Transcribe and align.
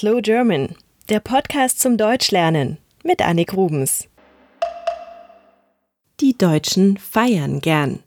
Slow 0.00 0.22
German, 0.22 0.76
der 1.10 1.20
Podcast 1.20 1.78
zum 1.78 1.98
Deutschlernen 1.98 2.78
mit 3.04 3.20
Annik 3.20 3.52
Rubens. 3.52 4.08
Die 6.20 6.38
Deutschen 6.38 6.96
feiern 6.96 7.60
gern. 7.60 7.98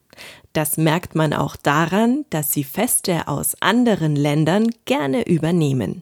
Das 0.54 0.78
merkt 0.78 1.14
man 1.14 1.34
auch 1.34 1.56
daran, 1.56 2.26
dass 2.32 2.52
sie 2.52 2.64
Feste 2.64 3.28
aus 3.28 3.56
anderen 3.62 4.16
Ländern 4.16 4.72
gerne 4.86 5.28
übernehmen. 5.28 6.02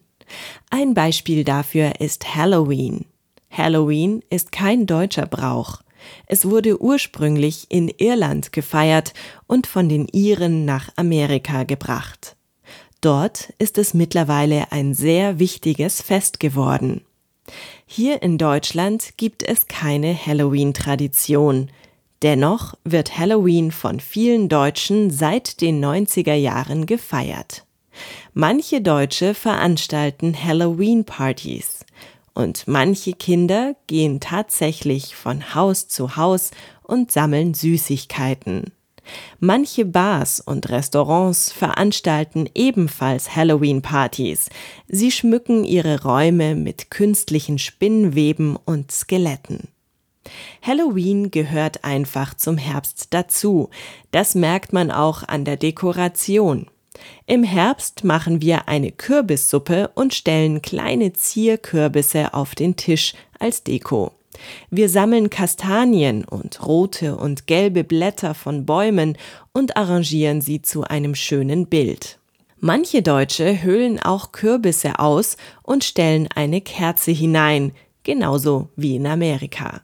Ein 0.70 0.94
Beispiel 0.94 1.44
dafür 1.44 2.00
ist 2.00 2.38
Halloween. 2.38 3.04
Halloween 3.50 4.24
ist 4.30 4.54
kein 4.54 4.86
deutscher 4.86 5.26
Brauch. 5.26 5.82
Es 6.26 6.50
wurde 6.50 6.82
ursprünglich 6.82 7.66
in 7.68 7.90
Irland 7.90 8.54
gefeiert 8.54 9.14
und 9.46 9.68
von 9.68 9.90
den 9.90 10.08
Iren 10.08 10.64
nach 10.64 10.88
Amerika 10.96 11.66
gebracht. 11.66 12.38
Dort 13.02 13.54
ist 13.58 13.80
es 13.80 13.96
mittlerweile 13.96 14.72
ein 14.72 14.94
sehr 14.94 15.40
wichtiges 15.40 16.02
Fest 16.02 16.40
geworden. 16.40 17.02
Hier 17.88 18.22
in 18.22 18.38
Deutschland 18.38 19.18
gibt 19.18 19.42
es 19.44 19.68
keine 19.68 20.16
Halloween-Tradition. 20.16 21.72
Dennoch 22.22 22.76
wird 22.84 23.18
Halloween 23.18 23.72
von 23.72 24.00
vielen 24.00 24.48
Deutschen 24.48 25.10
seit 25.10 25.62
den 25.62 25.84
90er 25.84 26.36
Jahren 26.36 26.86
gefeiert. 26.86 27.66
Manche 28.34 28.82
Deutsche 28.82 29.34
veranstalten 29.34 30.36
Halloween-Partys 30.42 31.86
und 32.34 32.68
manche 32.68 33.14
Kinder 33.14 33.76
gehen 33.88 34.20
tatsächlich 34.20 35.16
von 35.16 35.54
Haus 35.56 35.88
zu 35.88 36.16
Haus 36.16 36.52
und 36.84 37.12
sammeln 37.12 37.54
Süßigkeiten. 37.54 38.72
Manche 39.40 39.86
Bars 39.86 40.40
und 40.40 40.70
Restaurants 40.70 41.52
veranstalten 41.52 42.50
ebenfalls 42.54 43.36
Halloween-Partys. 43.36 44.50
Sie 44.88 45.12
schmücken 45.12 45.64
ihre 45.64 46.04
Räume 46.04 46.56
mit 46.56 46.92
künstlichen 46.92 47.58
Spinnweben 47.58 48.56
und 48.56 48.92
Skeletten. 48.92 49.70
Halloween 50.62 51.32
gehört 51.32 51.84
einfach 51.84 52.36
zum 52.36 52.58
Herbst 52.58 53.08
dazu. 53.12 53.70
Das 54.12 54.36
merkt 54.36 54.72
man 54.74 54.92
auch 54.92 55.24
an 55.28 55.46
der 55.46 55.58
Dekoration. 55.58 56.68
Im 57.26 57.44
Herbst 57.44 58.04
machen 58.04 58.42
wir 58.42 58.68
eine 58.68 58.92
Kürbissuppe 58.92 59.90
und 59.96 60.14
stellen 60.14 60.62
kleine 60.62 61.14
Zierkürbisse 61.14 62.34
auf 62.34 62.54
den 62.54 62.76
Tisch 62.76 63.14
als 63.40 63.64
Deko. 63.64 64.12
Wir 64.70 64.90
sammeln 64.90 65.30
Kastanien 65.30 66.24
und 66.24 66.66
rote 66.66 67.16
und 67.16 67.48
gelbe 67.48 67.84
Blätter 67.84 68.34
von 68.34 68.66
Bäumen 68.66 69.18
und 69.54 69.78
arrangieren 69.78 70.42
sie 70.42 70.62
zu 70.62 70.84
einem 70.84 71.16
schönen 71.16 71.68
Bild. 71.68 72.20
Manche 72.60 73.02
Deutsche 73.02 73.64
höhlen 73.64 74.00
auch 74.00 74.32
Kürbisse 74.32 75.00
aus 75.00 75.38
und 75.64 75.84
stellen 75.84 76.28
eine 76.36 76.62
Kerze 76.62 77.12
hinein, 77.12 77.72
genauso 78.04 78.70
wie 78.76 78.98
in 78.98 79.08
Amerika. 79.08 79.82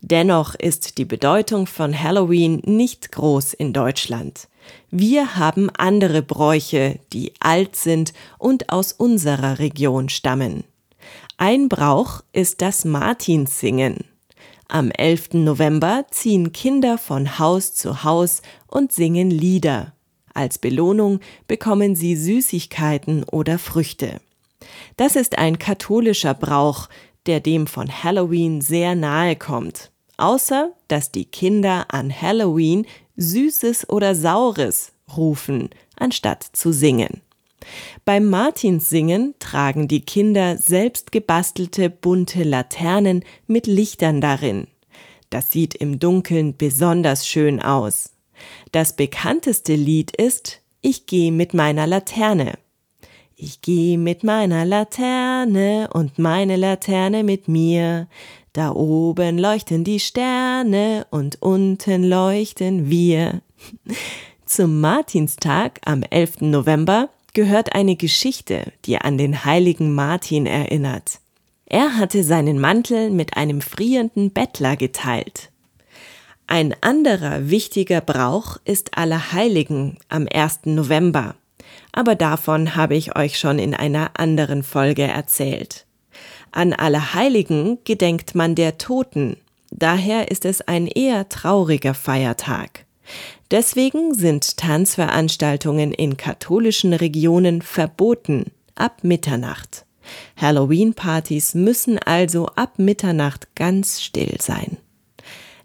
Dennoch 0.00 0.54
ist 0.54 0.98
die 0.98 1.04
Bedeutung 1.04 1.66
von 1.66 2.00
Halloween 2.00 2.62
nicht 2.64 3.10
groß 3.10 3.52
in 3.52 3.72
Deutschland. 3.72 4.48
Wir 4.90 5.36
haben 5.36 5.70
andere 5.76 6.22
Bräuche, 6.22 7.00
die 7.12 7.32
alt 7.40 7.74
sind 7.74 8.12
und 8.38 8.70
aus 8.70 8.92
unserer 8.92 9.58
Region 9.58 10.08
stammen. 10.08 10.64
Ein 11.36 11.68
Brauch 11.68 12.22
ist 12.32 12.62
das 12.62 12.84
Martinssingen. 12.84 14.04
Am 14.68 14.90
11. 14.90 15.34
November 15.34 16.04
ziehen 16.10 16.52
Kinder 16.52 16.98
von 16.98 17.38
Haus 17.38 17.74
zu 17.74 18.04
Haus 18.04 18.42
und 18.66 18.92
singen 18.92 19.30
Lieder. 19.30 19.94
Als 20.34 20.58
Belohnung 20.58 21.20
bekommen 21.46 21.96
sie 21.96 22.16
Süßigkeiten 22.16 23.24
oder 23.24 23.58
Früchte. 23.58 24.20
Das 24.96 25.16
ist 25.16 25.38
ein 25.38 25.58
katholischer 25.58 26.34
Brauch, 26.34 26.88
der 27.26 27.40
dem 27.40 27.66
von 27.66 27.88
Halloween 27.88 28.60
sehr 28.60 28.94
nahe 28.94 29.36
kommt. 29.36 29.90
Außer, 30.16 30.72
dass 30.88 31.12
die 31.12 31.24
Kinder 31.24 31.86
an 31.88 32.12
Halloween 32.12 32.86
Süßes 33.16 33.88
oder 33.88 34.14
Saures 34.14 34.92
rufen, 35.16 35.70
anstatt 35.96 36.44
zu 36.52 36.72
singen. 36.72 37.20
Beim 38.04 38.30
Martinssingen 38.30 39.34
tragen 39.38 39.88
die 39.88 40.00
Kinder 40.00 40.56
selbst 40.56 41.12
gebastelte 41.12 41.90
bunte 41.90 42.42
Laternen 42.42 43.24
mit 43.46 43.66
Lichtern 43.66 44.20
darin. 44.20 44.68
Das 45.30 45.50
sieht 45.50 45.74
im 45.74 45.98
Dunkeln 45.98 46.56
besonders 46.56 47.26
schön 47.26 47.60
aus. 47.60 48.12
Das 48.72 48.94
bekannteste 48.94 49.74
Lied 49.74 50.16
ist 50.16 50.62
Ich 50.80 51.06
geh 51.06 51.30
mit 51.30 51.54
meiner 51.54 51.86
Laterne. 51.86 52.54
Ich 53.36 53.60
geh 53.60 53.96
mit 53.96 54.24
meiner 54.24 54.64
Laterne 54.64 55.88
und 55.92 56.18
meine 56.18 56.56
Laterne 56.56 57.22
mit 57.22 57.46
mir. 57.46 58.08
Da 58.52 58.72
oben 58.72 59.38
leuchten 59.38 59.84
die 59.84 60.00
Sterne 60.00 61.06
und 61.10 61.40
unten 61.40 62.02
leuchten 62.02 62.90
wir. 62.90 63.42
Zum 64.44 64.80
Martinstag 64.80 65.80
am 65.84 66.02
11. 66.02 66.40
November 66.40 67.10
gehört 67.34 67.74
eine 67.74 67.96
Geschichte, 67.96 68.72
die 68.84 68.98
an 68.98 69.18
den 69.18 69.44
heiligen 69.44 69.94
Martin 69.94 70.46
erinnert. 70.46 71.20
Er 71.66 71.96
hatte 71.96 72.24
seinen 72.24 72.58
Mantel 72.58 73.10
mit 73.10 73.36
einem 73.36 73.60
frierenden 73.60 74.30
Bettler 74.30 74.76
geteilt. 74.76 75.50
Ein 76.46 76.74
anderer 76.80 77.50
wichtiger 77.50 78.00
Brauch 78.00 78.56
ist 78.64 78.96
Allerheiligen 78.96 79.98
am 80.08 80.26
1. 80.32 80.60
November, 80.64 81.34
aber 81.92 82.14
davon 82.14 82.74
habe 82.74 82.96
ich 82.96 83.16
euch 83.16 83.38
schon 83.38 83.58
in 83.58 83.74
einer 83.74 84.12
anderen 84.14 84.62
Folge 84.62 85.02
erzählt. 85.02 85.84
An 86.50 86.72
Allerheiligen 86.72 87.78
gedenkt 87.84 88.34
man 88.34 88.54
der 88.54 88.78
Toten, 88.78 89.36
daher 89.70 90.30
ist 90.30 90.46
es 90.46 90.62
ein 90.62 90.86
eher 90.86 91.28
trauriger 91.28 91.92
Feiertag. 91.92 92.86
Deswegen 93.50 94.14
sind 94.14 94.56
Tanzveranstaltungen 94.56 95.92
in 95.92 96.16
katholischen 96.16 96.92
Regionen 96.92 97.62
verboten 97.62 98.52
ab 98.74 98.98
Mitternacht. 99.02 99.84
Halloween-Partys 100.36 101.54
müssen 101.54 101.98
also 101.98 102.46
ab 102.46 102.78
Mitternacht 102.78 103.54
ganz 103.54 104.00
still 104.00 104.36
sein. 104.40 104.78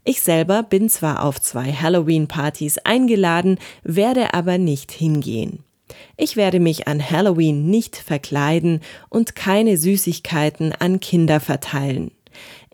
Ich 0.06 0.22
selber 0.22 0.64
bin 0.64 0.90
zwar 0.90 1.24
auf 1.24 1.40
zwei 1.40 1.72
Halloween-Partys 1.72 2.80
eingeladen, 2.80 3.58
werde 3.84 4.34
aber 4.34 4.58
nicht 4.58 4.92
hingehen. 4.92 5.64
Ich 6.18 6.36
werde 6.36 6.60
mich 6.60 6.88
an 6.88 7.10
Halloween 7.10 7.70
nicht 7.70 7.96
verkleiden 7.96 8.82
und 9.10 9.36
keine 9.36 9.78
Süßigkeiten 9.78 10.74
an 10.74 11.00
Kinder 11.00 11.40
verteilen. 11.40 12.12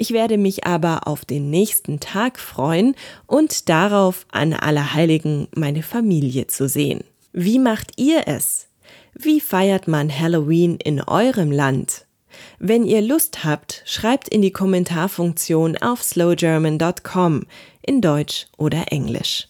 Ich 0.01 0.11
werde 0.11 0.37
mich 0.37 0.65
aber 0.65 1.07
auf 1.07 1.25
den 1.25 1.49
nächsten 1.49 1.99
Tag 1.99 2.39
freuen 2.39 2.95
und 3.27 3.67
darauf, 3.67 4.25
an 4.31 4.53
Allerheiligen 4.53 5.49
meine 5.53 5.83
Familie 5.83 6.47
zu 6.47 6.69
sehen. 6.69 7.03
Wie 7.33 7.59
macht 7.59 7.91
ihr 7.97 8.23
es? 8.25 8.69
Wie 9.13 9.41
feiert 9.41 9.89
man 9.89 10.09
Halloween 10.09 10.77
in 10.77 11.01
eurem 11.01 11.51
Land? 11.51 12.05
Wenn 12.59 12.85
ihr 12.85 13.01
Lust 13.01 13.43
habt, 13.43 13.83
schreibt 13.85 14.29
in 14.29 14.41
die 14.41 14.51
Kommentarfunktion 14.53 15.75
auf 15.75 16.01
slowgerman.com 16.01 17.45
in 17.81 17.99
Deutsch 17.99 18.47
oder 18.57 18.93
Englisch. 18.93 19.49